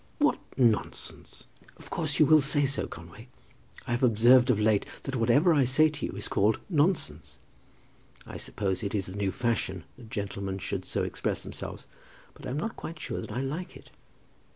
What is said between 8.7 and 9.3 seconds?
it is the